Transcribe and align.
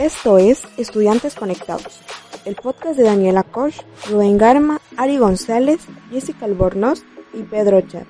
Esto 0.00 0.38
es 0.38 0.62
Estudiantes 0.78 1.34
Conectados, 1.34 2.00
el 2.46 2.54
podcast 2.54 2.96
de 2.96 3.02
Daniela 3.02 3.42
Koch, 3.42 3.74
Rubén 4.08 4.38
Garma, 4.38 4.80
Ari 4.96 5.18
González, 5.18 5.80
Jessica 6.10 6.46
Albornoz 6.46 7.02
y 7.34 7.42
Pedro 7.42 7.82
Char. 7.82 8.06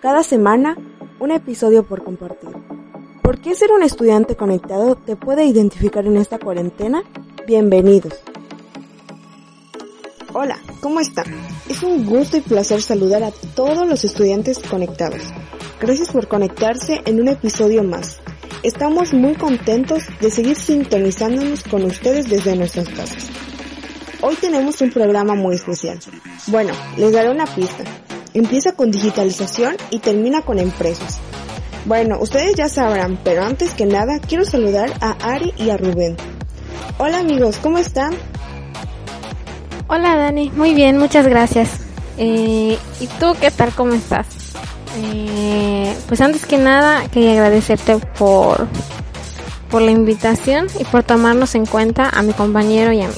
Cada 0.00 0.22
semana, 0.22 0.76
un 1.18 1.32
episodio 1.32 1.82
por 1.82 2.04
compartir. 2.04 2.50
¿Por 3.24 3.40
qué 3.40 3.56
ser 3.56 3.72
un 3.72 3.82
estudiante 3.82 4.36
conectado 4.36 4.94
te 4.94 5.16
puede 5.16 5.44
identificar 5.46 6.06
en 6.06 6.16
esta 6.16 6.38
cuarentena? 6.38 7.02
Bienvenidos. 7.44 8.14
Hola, 10.32 10.60
¿cómo 10.80 11.00
están? 11.00 11.26
Es 11.68 11.82
un 11.82 12.06
gusto 12.06 12.36
y 12.36 12.42
placer 12.42 12.80
saludar 12.80 13.24
a 13.24 13.32
todos 13.56 13.84
los 13.88 14.04
estudiantes 14.04 14.60
conectados. 14.60 15.22
Gracias 15.80 16.08
por 16.12 16.28
conectarse 16.28 17.02
en 17.04 17.20
un 17.20 17.26
episodio 17.26 17.82
más. 17.82 18.20
Estamos 18.66 19.14
muy 19.14 19.36
contentos 19.36 20.02
de 20.20 20.28
seguir 20.28 20.56
sintonizándonos 20.56 21.62
con 21.62 21.84
ustedes 21.84 22.28
desde 22.28 22.56
nuestras 22.56 22.88
casas. 22.88 23.28
Hoy 24.22 24.34
tenemos 24.40 24.80
un 24.80 24.90
programa 24.90 25.36
muy 25.36 25.54
especial. 25.54 26.00
Bueno, 26.48 26.72
les 26.96 27.12
daré 27.12 27.30
una 27.30 27.46
pista. 27.46 27.84
Empieza 28.34 28.72
con 28.72 28.90
digitalización 28.90 29.76
y 29.90 30.00
termina 30.00 30.42
con 30.42 30.58
empresas. 30.58 31.20
Bueno, 31.84 32.18
ustedes 32.20 32.56
ya 32.56 32.68
sabrán, 32.68 33.20
pero 33.22 33.44
antes 33.44 33.72
que 33.72 33.86
nada 33.86 34.18
quiero 34.18 34.44
saludar 34.44 34.94
a 35.00 35.12
Ari 35.12 35.54
y 35.58 35.70
a 35.70 35.76
Rubén. 35.76 36.16
Hola 36.98 37.20
amigos, 37.20 37.58
¿cómo 37.62 37.78
están? 37.78 38.16
Hola 39.86 40.16
Dani, 40.16 40.50
muy 40.50 40.74
bien, 40.74 40.98
muchas 40.98 41.28
gracias. 41.28 41.70
Eh, 42.18 42.76
¿Y 42.98 43.06
tú 43.20 43.36
qué 43.40 43.52
tal? 43.52 43.72
¿Cómo 43.76 43.92
estás? 43.92 44.45
Eh, 44.96 45.94
pues 46.08 46.20
antes 46.20 46.46
que 46.46 46.58
nada 46.58 47.08
quería 47.08 47.32
agradecerte 47.32 47.98
por, 48.18 48.66
por 49.70 49.82
la 49.82 49.90
invitación 49.90 50.68
y 50.78 50.84
por 50.84 51.02
tomarnos 51.02 51.54
en 51.54 51.66
cuenta 51.66 52.08
a 52.08 52.22
mi 52.22 52.32
compañero 52.32 52.92
y 52.92 53.02
a 53.02 53.08
mí. 53.08 53.14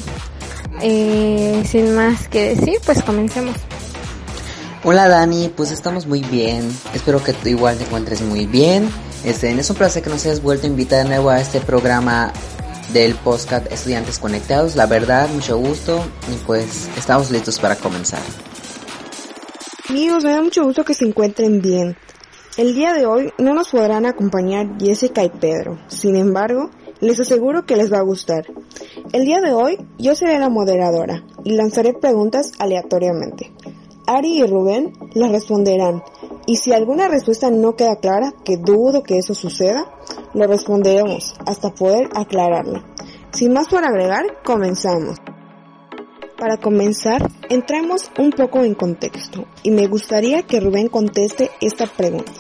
Eh, 0.81 1.65
sin 1.67 1.95
más 1.95 2.29
que 2.29 2.55
decir, 2.55 2.79
pues 2.85 3.03
comencemos. 3.03 3.57
Hola 4.85 5.09
Dani, 5.09 5.49
pues 5.49 5.71
estamos 5.71 6.07
muy 6.07 6.21
bien. 6.23 6.69
Espero 6.95 7.23
que 7.23 7.33
tú 7.33 7.49
igual 7.49 7.77
te 7.79 7.85
encuentres 7.85 8.23
muy 8.23 8.47
bien. 8.47 8.89
Este, 9.25 9.51
es 9.51 9.71
un 9.71 9.77
placer 9.77 10.03
que 10.03 10.11
nos 10.11 10.25
hayas 10.25 10.43
vuelto 10.43 10.67
a 10.67 10.71
invitar 10.71 11.03
de 11.03 11.09
nuevo 11.09 11.31
a 11.31 11.41
este 11.41 11.61
programa 11.61 12.33
del 12.93 13.15
podcast 13.17 13.71
Estudiantes 13.71 14.19
Conectados. 14.19 14.77
La 14.77 14.87
verdad, 14.87 15.29
mucho 15.31 15.59
gusto 15.59 16.05
y 16.33 16.37
pues 16.47 16.89
estamos 16.97 17.31
listos 17.31 17.59
para 17.59 17.77
comenzar. 17.77 18.21
Amigos, 19.91 20.23
me 20.23 20.33
da 20.33 20.43
mucho 20.43 20.65
gusto 20.65 20.85
que 20.85 20.93
se 20.93 21.07
encuentren 21.07 21.63
bien. 21.63 21.97
El 22.59 22.75
día 22.75 22.93
de 22.93 23.07
hoy 23.07 23.33
no 23.39 23.55
nos 23.55 23.71
podrán 23.71 24.05
acompañar 24.05 24.79
Jessica 24.79 25.25
y 25.25 25.31
Pedro. 25.31 25.79
Sin 25.87 26.15
embargo, 26.15 26.69
les 27.01 27.19
aseguro 27.19 27.65
que 27.65 27.75
les 27.75 27.91
va 27.91 28.01
a 28.01 28.03
gustar. 28.03 28.45
El 29.15 29.25
día 29.25 29.41
de 29.41 29.55
hoy 29.55 29.79
yo 29.97 30.15
seré 30.15 30.39
la 30.39 30.51
moderadora 30.51 31.25
y 31.43 31.53
lanzaré 31.53 31.95
preguntas 31.95 32.53
aleatoriamente. 32.59 33.51
Ari 34.07 34.41
y 34.41 34.47
Rubén 34.47 34.93
las 35.15 35.33
responderán 35.33 36.03
y 36.47 36.57
si 36.57 36.75
alguna 36.75 37.09
respuesta 37.09 37.51
no 37.51 37.75
queda 37.75 37.97
clara, 37.97 38.35
que 38.45 38.59
dudo 38.59 39.03
que 39.03 39.17
eso 39.17 39.35
suceda, 39.35 39.91
lo 40.35 40.47
responderemos 40.47 41.35
hasta 41.47 41.71
poder 41.71 42.11
aclararla. 42.15 42.85
Sin 43.33 43.55
más 43.55 43.69
por 43.69 43.87
agregar, 43.87 44.43
comenzamos. 44.45 45.19
Para 46.39 46.57
comenzar, 46.57 47.29
entremos 47.49 48.13
un 48.17 48.31
poco 48.31 48.63
en 48.63 48.75
contexto 48.75 49.47
y 49.65 49.73
me 49.73 49.89
gustaría 49.89 50.45
que 50.45 50.61
Rubén 50.61 50.87
conteste 50.87 51.51
esta 51.61 51.87
pregunta. 51.87 52.31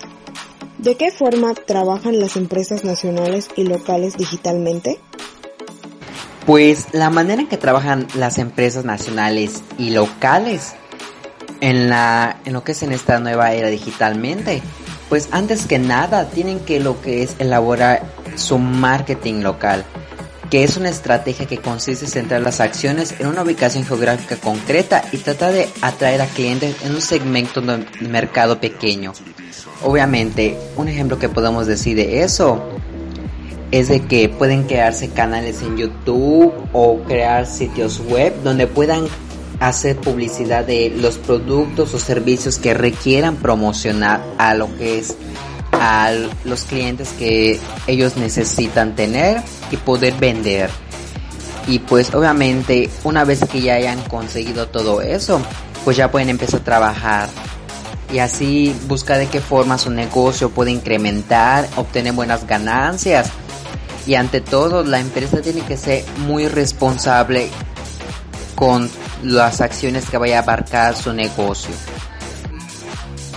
¿De 0.79 0.97
qué 0.97 1.11
forma 1.11 1.53
trabajan 1.55 2.21
las 2.21 2.37
empresas 2.37 2.85
nacionales 2.85 3.49
y 3.57 3.65
locales 3.65 4.17
digitalmente? 4.17 5.01
Pues 6.47 6.87
la 6.93 7.11
manera 7.11 7.43
en 7.43 7.49
que 7.49 7.57
trabajan 7.57 8.07
las 8.15 8.39
empresas 8.39 8.85
nacionales 8.85 9.65
y 9.79 9.91
locales 9.91 10.75
en 11.61 11.91
la 11.91 12.39
en 12.45 12.53
lo 12.53 12.63
que 12.63 12.73
es 12.73 12.83
en 12.85 12.93
esta 12.93 13.19
nueva 13.19 13.53
era 13.53 13.67
digitalmente, 13.67 14.63
pues 15.09 15.29
antes 15.33 15.67
que 15.67 15.81
nada 15.81 16.31
tienen 16.31 16.61
que 16.61 16.79
lo 16.79 17.03
que 17.03 17.25
es 17.25 17.35
elaborar 17.41 18.03
su 18.37 18.59
marketing 18.59 19.43
local 19.43 19.85
que 20.51 20.65
es 20.65 20.77
una 20.77 20.89
estrategia 20.89 21.47
que 21.47 21.59
consiste 21.59 22.07
en 22.07 22.11
centrar 22.11 22.41
las 22.41 22.61
acciones 22.61 23.15
en 23.19 23.27
una 23.27 23.43
ubicación 23.43 23.85
geográfica 23.85 24.37
concreta 24.37 25.05
y 25.13 25.19
tratar 25.19 25.53
de 25.53 25.69
atraer 25.83 26.23
a 26.23 26.27
clientes 26.27 26.77
en 26.83 26.95
un 26.95 27.03
segmento 27.03 27.61
de 27.61 27.85
mercado 28.01 28.61
pequeño. 28.61 29.13
Obviamente, 29.83 30.59
un 30.77 30.89
ejemplo 30.89 31.19
que 31.19 31.29
podemos 31.29 31.67
decir 31.67 31.97
de 31.97 32.23
eso 32.23 32.69
es 33.71 33.89
de 33.89 34.01
que 34.01 34.29
pueden 34.29 34.65
crearse 34.65 35.11
canales 35.11 35.61
en 35.63 35.77
YouTube 35.77 36.53
o 36.73 36.99
crear 37.03 37.47
sitios 37.47 38.01
web 38.01 38.35
donde 38.43 38.67
puedan 38.67 39.07
hacer 39.61 39.97
publicidad 39.97 40.65
de 40.65 40.91
los 40.97 41.19
productos 41.19 41.93
o 41.93 41.99
servicios 41.99 42.59
que 42.59 42.75
requieran 42.75 43.37
promocionar 43.37 44.23
a 44.39 44.55
lo 44.55 44.75
que 44.79 44.99
es 44.99 45.17
a 45.73 46.13
los 46.45 46.65
clientes 46.65 47.11
que 47.19 47.61
ellos 47.87 48.17
necesitan 48.17 48.97
tener 48.97 49.43
y 49.71 49.77
poder 49.77 50.15
vender. 50.15 50.71
Y 51.67 51.81
pues 51.81 52.15
obviamente 52.15 52.89
una 53.05 53.25
vez 53.25 53.45
que 53.45 53.61
ya 53.61 53.75
hayan 53.75 54.01
conseguido 54.03 54.69
todo 54.69 55.03
eso, 55.03 55.41
pues 55.85 55.97
ya 55.97 56.11
pueden 56.11 56.31
empezar 56.31 56.61
a 56.61 56.65
trabajar 56.65 57.29
y 58.13 58.21
así 58.21 58.75
buscar 58.87 59.19
de 59.19 59.27
qué 59.27 59.41
forma 59.41 59.77
su 59.79 59.91
negocio 59.91 60.51
puede 60.51 60.71
incrementar, 60.71 61.69
obtener 61.77 62.15
buenas 62.15 62.47
ganancias. 62.47 63.31
Y 64.07 64.15
ante 64.15 64.41
todo, 64.41 64.83
la 64.83 65.01
empresa 65.01 65.43
tiene 65.43 65.61
que 65.61 65.77
ser 65.77 66.05
muy 66.27 66.49
responsable 66.49 67.51
con 68.55 68.91
las 69.23 69.61
acciones 69.61 70.09
que 70.09 70.17
vaya 70.17 70.39
a 70.39 70.43
abarcar 70.43 70.97
su 70.97 71.13
negocio. 71.13 71.75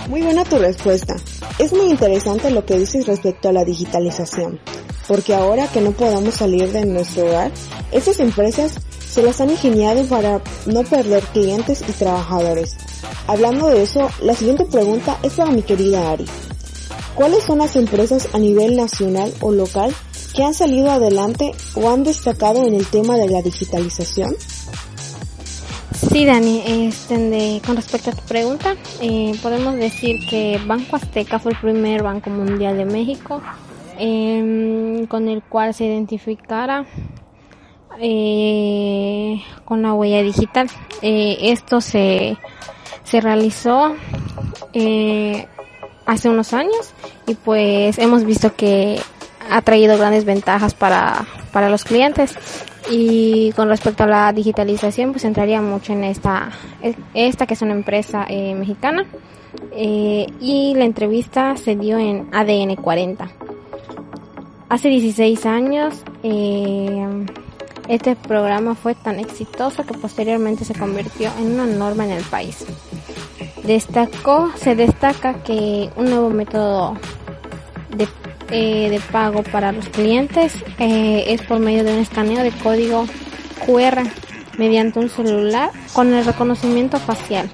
Muy 0.08 0.22
buena 0.22 0.44
tu 0.44 0.58
respuesta. 0.58 1.14
Es 1.58 1.72
muy 1.72 1.90
interesante 1.90 2.50
lo 2.50 2.64
que 2.64 2.78
dices 2.78 3.06
respecto 3.06 3.50
a 3.50 3.52
la 3.52 3.64
digitalización, 3.64 4.58
porque 5.08 5.34
ahora 5.34 5.68
que 5.68 5.80
no 5.80 5.92
podamos 5.92 6.34
salir 6.34 6.72
de 6.72 6.84
nuestro 6.84 7.26
hogar, 7.26 7.52
esas 7.90 8.20
empresas 8.20 8.74
se 9.06 9.22
las 9.22 9.40
han 9.40 9.50
ingeniado 9.50 10.04
para 10.06 10.40
no 10.66 10.82
perder 10.84 11.22
clientes 11.24 11.82
y 11.86 11.92
trabajadores. 11.92 12.76
Hablando 13.26 13.68
de 13.68 13.82
eso, 13.82 14.08
la 14.22 14.34
siguiente 14.34 14.64
pregunta 14.64 15.18
es 15.22 15.34
para 15.34 15.50
mi 15.50 15.62
querida 15.62 16.10
Ari. 16.10 16.24
¿Cuáles 17.14 17.44
son 17.44 17.58
las 17.58 17.76
empresas 17.76 18.28
a 18.32 18.38
nivel 18.38 18.76
nacional 18.76 19.32
o 19.40 19.52
local 19.52 19.94
que 20.34 20.44
han 20.44 20.54
salido 20.54 20.90
adelante 20.90 21.52
o 21.74 21.90
han 21.90 22.04
destacado 22.04 22.66
en 22.66 22.74
el 22.74 22.86
tema 22.86 23.16
de 23.16 23.28
la 23.28 23.42
digitalización? 23.42 24.34
Sí, 26.10 26.24
Dani, 26.24 26.62
este, 26.66 27.60
con 27.64 27.76
respecto 27.76 28.10
a 28.10 28.14
tu 28.14 28.22
pregunta, 28.22 28.76
eh, 29.00 29.32
podemos 29.42 29.76
decir 29.76 30.16
que 30.28 30.58
Banco 30.66 30.96
Azteca 30.96 31.38
fue 31.38 31.52
el 31.52 31.58
primer 31.58 32.02
banco 32.02 32.30
mundial 32.30 32.76
de 32.76 32.86
México 32.86 33.42
em, 33.98 35.06
con 35.06 35.28
el 35.28 35.42
cual 35.42 35.74
se 35.74 35.84
identificara 35.84 36.84
eh, 38.00 39.40
con 39.64 39.82
la 39.82 39.94
huella 39.94 40.22
digital. 40.22 40.68
Eh, 41.02 41.38
esto 41.42 41.80
se, 41.80 42.36
se 43.04 43.20
realizó 43.20 43.94
hace 46.06 46.28
unos 46.28 46.52
años 46.52 46.94
y 47.26 47.34
pues 47.34 47.98
hemos 47.98 48.24
visto 48.24 48.54
que 48.54 48.98
ha 49.50 49.62
traído 49.62 49.98
grandes 49.98 50.24
ventajas 50.24 50.74
para, 50.74 51.26
para 51.52 51.68
los 51.68 51.84
clientes. 51.84 52.34
Y 52.90 53.52
con 53.52 53.68
respecto 53.68 54.04
a 54.04 54.06
la 54.06 54.32
digitalización, 54.32 55.12
pues 55.12 55.24
entraría 55.24 55.62
mucho 55.62 55.92
en 55.92 56.04
esta, 56.04 56.50
esta 57.14 57.46
que 57.46 57.54
es 57.54 57.62
una 57.62 57.72
empresa 57.72 58.26
eh, 58.28 58.54
mexicana. 58.54 59.06
Eh, 59.72 60.26
y 60.40 60.74
la 60.74 60.84
entrevista 60.84 61.56
se 61.56 61.76
dio 61.76 61.98
en 61.98 62.28
ADN 62.32 62.74
40. 62.76 63.30
Hace 64.72 64.88
16 64.88 65.44
años, 65.44 66.02
eh, 66.22 67.06
Este 67.88 68.16
programa 68.16 68.74
fue 68.74 68.94
tan 68.94 69.18
exitoso 69.18 69.84
que 69.84 69.92
posteriormente 69.92 70.64
se 70.64 70.72
convirtió 70.72 71.30
en 71.38 71.52
una 71.52 71.66
norma 71.66 72.06
en 72.06 72.12
el 72.12 72.24
país. 72.24 72.64
Destacó, 73.64 74.50
se 74.56 74.74
destaca 74.74 75.42
que 75.42 75.90
un 75.96 76.06
nuevo 76.06 76.30
método 76.30 76.96
de, 77.94 78.08
eh, 78.50 78.98
pago 79.10 79.42
para 79.42 79.72
los 79.72 79.90
clientes 79.90 80.54
eh, 80.78 81.24
es 81.26 81.42
por 81.42 81.58
medio 81.58 81.84
de 81.84 81.92
un 81.92 81.98
escaneo 81.98 82.42
de 82.42 82.52
código 82.52 83.04
QR 83.66 84.04
mediante 84.56 85.00
un 85.00 85.10
celular 85.10 85.70
con 85.92 86.14
el 86.14 86.24
reconocimiento 86.24 86.98
facial. 86.98 87.50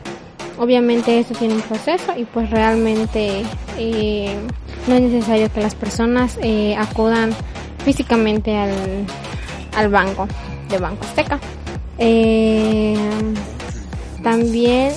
Obviamente 0.56 1.18
esto 1.18 1.34
tiene 1.34 1.54
un 1.54 1.62
proceso 1.62 2.12
y 2.16 2.26
pues 2.26 2.48
realmente 2.48 3.42
no 4.88 4.94
es 4.96 5.02
necesario 5.02 5.52
que 5.52 5.60
las 5.60 5.74
personas 5.74 6.38
acudan 6.78 7.34
físicamente 7.84 8.56
al, 8.56 8.72
al 9.76 9.88
banco 9.88 10.26
de 10.68 10.78
Banco 10.78 11.04
Azteca. 11.04 11.38
también 14.22 14.92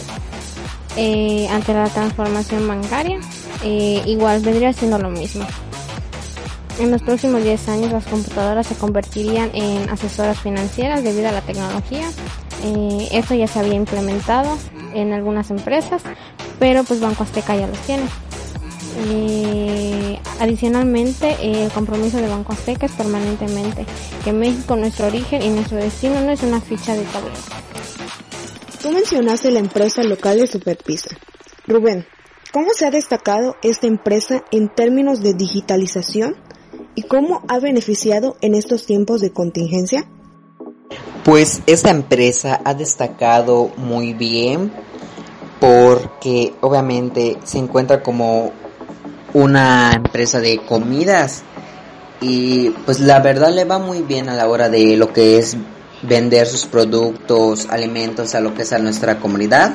eh, 0.98 1.48
ante 1.50 1.74
la 1.74 1.88
transformación 1.88 2.68
bancaria, 2.68 3.20
eh, 3.64 4.04
igual 4.06 4.42
vendría 4.42 4.74
siendo 4.74 4.98
lo 4.98 5.10
mismo. 5.10 5.46
En 6.80 6.92
los 6.92 7.02
próximos 7.02 7.44
10 7.44 7.70
años 7.70 7.92
las 7.92 8.06
computadoras 8.06 8.68
se 8.68 8.76
convertirían 8.76 9.52
en 9.54 9.90
asesoras 9.90 10.40
financieras 10.40 11.04
debido 11.04 11.30
a 11.30 11.32
la 11.32 11.42
tecnología. 11.42 12.10
Eh, 12.64 13.08
esto 13.12 13.36
ya 13.36 13.48
se 13.48 13.60
había 13.60 13.76
implementado 13.76 14.58
en 14.94 15.14
algunas 15.14 15.50
empresas, 15.50 16.02
pero 16.60 16.84
pues 16.84 17.00
Banco 17.00 17.24
Azteca 17.24 17.56
ya 17.56 17.68
los 17.68 17.80
tiene. 17.80 18.04
Adicionalmente, 20.40 21.36
el 21.42 21.72
compromiso 21.72 22.18
de 22.18 22.28
Banco 22.28 22.54
Azteca 22.54 22.86
es 22.86 22.92
permanentemente 22.94 23.86
que 24.24 24.34
México, 24.34 24.76
nuestro 24.76 25.08
origen 25.08 25.42
y 25.42 25.50
nuestro 25.50 25.78
destino, 25.78 26.20
no 26.22 26.32
es 26.32 26.44
una 26.44 26.62
ficha 26.62 26.96
de 26.96 27.04
tablero. 27.04 27.36
Tú 28.82 28.92
mencionaste 28.92 29.52
la 29.52 29.60
empresa 29.60 30.04
local 30.04 30.40
de 30.40 30.48
Superpisa. 30.48 31.16
Rubén, 31.68 32.08
¿cómo 32.52 32.74
se 32.74 32.86
ha 32.88 32.92
destacado 32.92 33.56
esta 33.62 33.86
empresa 33.86 34.44
en 34.52 34.70
términos 34.70 35.22
de 35.22 35.36
digitalización 35.36 36.36
y 36.96 37.04
cómo 37.04 37.44
ha 37.48 37.60
beneficiado 37.60 38.38
en 38.42 38.56
estos 38.56 38.88
tiempos 38.88 39.22
de 39.22 39.32
contingencia? 39.32 40.08
Pues 41.24 41.62
esta 41.68 41.92
empresa 41.92 42.60
ha 42.66 42.74
destacado 42.74 43.72
muy 43.78 44.14
bien 44.14 44.72
porque 45.60 46.56
obviamente 46.62 47.38
se 47.44 47.60
encuentra 47.60 48.02
como 48.02 48.52
una 49.34 49.94
empresa 49.94 50.40
de 50.40 50.58
comidas. 50.60 51.44
Y 52.20 52.70
pues 52.86 53.00
la 53.00 53.20
verdad 53.20 53.52
le 53.52 53.66
va 53.66 53.80
muy 53.80 54.02
bien 54.02 54.30
a 54.30 54.36
la 54.36 54.48
hora 54.48 54.70
de 54.70 54.96
lo 54.96 55.12
que 55.12 55.38
es 55.40 55.58
vender 56.04 56.48
sus 56.48 56.66
productos, 56.66 57.68
alimentos 57.70 58.36
a 58.36 58.42
lo 58.42 58.54
que 58.54 58.64
es 58.64 58.74
a 58.74 58.80
nuestra 58.80 59.20
comunidad. 59.20 59.74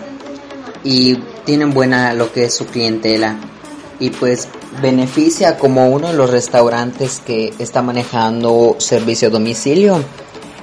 Y 0.85 1.17
tienen 1.45 1.75
buena 1.75 2.15
lo 2.15 2.33
que 2.33 2.45
es 2.45 2.55
su 2.55 2.67
clientela. 2.67 3.37
Y 3.99 4.11
pues 4.11 4.49
beneficia 4.81 5.57
como 5.57 5.89
uno 5.89 6.09
de 6.09 6.15
los 6.15 6.31
restaurantes 6.31 7.21
que 7.25 7.53
está 7.59 7.83
manejando 7.83 8.77
servicio 8.79 9.29
a 9.29 9.31
domicilio. 9.31 10.03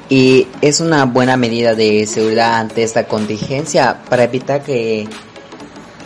Y 0.10 0.48
es 0.62 0.80
una 0.80 1.06
buena 1.06 1.38
medida 1.38 1.76
de 1.76 2.06
seguridad 2.06 2.56
ante 2.60 2.84
esta 2.84 3.08
contingencia 3.08 4.02
para 4.10 4.24
evitar 4.24 4.64
que 4.64 5.08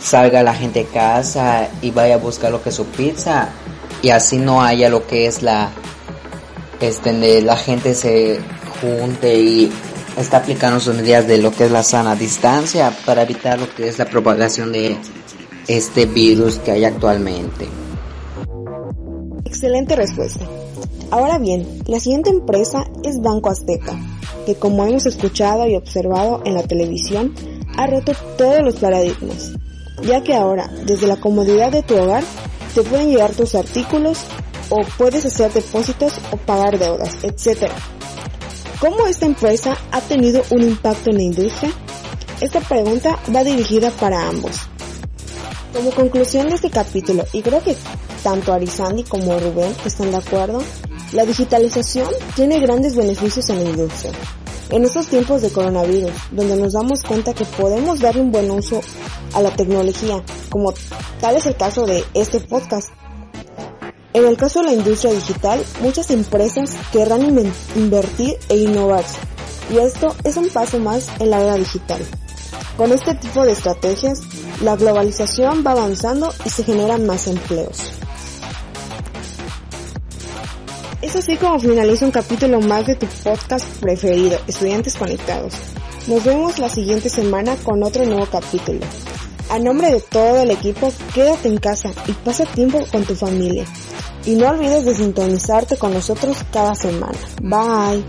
salga 0.00 0.42
la 0.42 0.54
gente 0.54 0.80
de 0.80 0.86
casa 0.86 1.68
y 1.82 1.90
vaya 1.90 2.14
a 2.14 2.18
buscar 2.18 2.50
lo 2.50 2.62
que 2.62 2.70
es 2.70 2.74
su 2.74 2.86
pizza 2.86 3.48
y 4.02 4.10
así 4.10 4.38
no 4.38 4.62
haya 4.62 4.88
lo 4.88 5.06
que 5.06 5.26
es 5.26 5.42
la 5.42 5.70
este 6.80 7.42
la 7.42 7.56
gente 7.56 7.94
se 7.94 8.40
junte 8.80 9.40
y 9.40 9.72
está 10.16 10.38
aplicando 10.38 10.80
sus 10.80 10.94
medidas 10.94 11.26
de 11.26 11.38
lo 11.38 11.50
que 11.50 11.64
es 11.64 11.70
la 11.70 11.82
sana 11.82 12.14
distancia 12.14 12.92
para 13.04 13.22
evitar 13.22 13.58
lo 13.58 13.68
que 13.74 13.88
es 13.88 13.98
la 13.98 14.04
propagación 14.04 14.72
de 14.72 14.96
este 15.66 16.06
virus 16.06 16.58
que 16.58 16.72
hay 16.72 16.84
actualmente. 16.84 17.68
Excelente 19.44 19.96
respuesta. 19.96 20.44
Ahora 21.10 21.38
bien, 21.38 21.66
la 21.86 22.00
siguiente 22.00 22.30
empresa 22.30 22.84
es 23.02 23.20
Banco 23.20 23.50
Azteca, 23.50 23.98
que 24.46 24.56
como 24.56 24.84
hemos 24.84 25.06
escuchado 25.06 25.66
y 25.66 25.76
observado 25.76 26.42
en 26.44 26.54
la 26.54 26.62
televisión, 26.62 27.34
ha 27.76 27.86
roto 27.86 28.12
todos 28.36 28.62
los 28.62 28.76
paradigmas, 28.76 29.52
ya 30.02 30.22
que 30.22 30.34
ahora, 30.34 30.68
desde 30.84 31.06
la 31.06 31.16
comodidad 31.16 31.72
de 31.72 31.82
tu 31.82 31.96
hogar, 31.96 32.24
te 32.74 32.82
pueden 32.82 33.10
llegar 33.10 33.32
tus 33.32 33.54
artículos 33.54 34.18
o 34.70 34.76
puedes 34.96 35.24
hacer 35.24 35.52
depósitos 35.52 36.14
o 36.30 36.36
pagar 36.36 36.78
deudas, 36.78 37.18
etc. 37.22 37.70
¿Cómo 38.80 39.06
esta 39.06 39.26
empresa 39.26 39.76
ha 39.90 40.00
tenido 40.00 40.42
un 40.50 40.62
impacto 40.62 41.10
en 41.10 41.16
la 41.16 41.22
industria? 41.22 41.72
Esta 42.40 42.60
pregunta 42.60 43.18
va 43.34 43.42
dirigida 43.42 43.90
para 43.90 44.28
ambos. 44.28 44.56
Como 45.72 45.90
conclusión 45.90 46.48
de 46.48 46.54
este 46.54 46.70
capítulo, 46.70 47.24
y 47.32 47.42
creo 47.42 47.62
que 47.62 47.76
tanto 48.22 48.52
Arizandi 48.52 49.04
como 49.04 49.38
Rubén 49.38 49.74
están 49.84 50.10
de 50.10 50.18
acuerdo, 50.18 50.62
la 51.12 51.24
digitalización 51.24 52.08
tiene 52.36 52.60
grandes 52.60 52.94
beneficios 52.94 53.48
en 53.50 53.64
la 53.64 53.70
industria. 53.70 54.12
En 54.70 54.84
estos 54.84 55.06
tiempos 55.06 55.40
de 55.40 55.50
coronavirus, 55.50 56.12
donde 56.30 56.56
nos 56.56 56.74
damos 56.74 57.02
cuenta 57.02 57.32
que 57.32 57.46
podemos 57.46 58.00
darle 58.00 58.20
un 58.20 58.30
buen 58.30 58.50
uso 58.50 58.82
a 59.32 59.40
la 59.40 59.50
tecnología, 59.50 60.22
como 60.50 60.74
tal 61.20 61.36
es 61.36 61.46
el 61.46 61.56
caso 61.56 61.86
de 61.86 62.04
este 62.12 62.40
podcast, 62.40 62.90
en 64.12 64.26
el 64.26 64.36
caso 64.36 64.60
de 64.60 64.66
la 64.66 64.72
industria 64.74 65.12
digital, 65.12 65.64
muchas 65.80 66.10
empresas 66.10 66.76
querrán 66.92 67.22
invertir 67.76 68.36
e 68.50 68.58
innovarse, 68.58 69.18
y 69.72 69.78
esto 69.78 70.14
es 70.24 70.36
un 70.36 70.50
paso 70.50 70.78
más 70.78 71.08
en 71.18 71.30
la 71.30 71.40
era 71.40 71.54
digital. 71.54 72.00
Con 72.76 72.92
este 72.92 73.14
tipo 73.14 73.44
de 73.44 73.52
estrategias, 73.52 74.20
la 74.62 74.76
globalización 74.76 75.64
va 75.66 75.72
avanzando 75.72 76.30
y 76.44 76.50
se 76.50 76.62
generan 76.62 77.06
más 77.06 77.26
empleos. 77.26 77.97
Es 81.08 81.16
así 81.16 81.38
como 81.38 81.58
finaliza 81.58 82.04
un 82.04 82.10
capítulo 82.10 82.60
más 82.60 82.86
de 82.86 82.94
tu 82.94 83.06
podcast 83.24 83.64
preferido, 83.80 84.38
Estudiantes 84.46 84.94
Conectados. 84.94 85.54
Nos 86.06 86.22
vemos 86.22 86.58
la 86.58 86.68
siguiente 86.68 87.08
semana 87.08 87.56
con 87.56 87.82
otro 87.82 88.04
nuevo 88.04 88.26
capítulo. 88.26 88.80
A 89.48 89.58
nombre 89.58 89.90
de 89.90 90.02
todo 90.02 90.42
el 90.42 90.50
equipo, 90.50 90.92
quédate 91.14 91.48
en 91.48 91.56
casa 91.56 91.92
y 92.06 92.12
pasa 92.12 92.44
tiempo 92.44 92.84
con 92.92 93.04
tu 93.04 93.14
familia. 93.14 93.64
Y 94.26 94.34
no 94.34 94.50
olvides 94.50 94.84
de 94.84 94.94
sintonizarte 94.94 95.78
con 95.78 95.94
nosotros 95.94 96.36
cada 96.52 96.74
semana. 96.74 97.16
Bye. 97.40 98.04